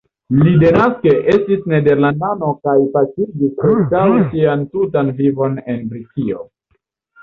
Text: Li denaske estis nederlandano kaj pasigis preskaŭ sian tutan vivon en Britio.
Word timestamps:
Li 0.45 0.53
denaske 0.61 1.13
estis 1.33 1.61
nederlandano 1.73 2.49
kaj 2.65 2.75
pasigis 2.97 3.55
preskaŭ 3.63 4.09
sian 4.35 4.69
tutan 4.77 5.17
vivon 5.25 5.65
en 5.71 5.91
Britio. 5.95 6.47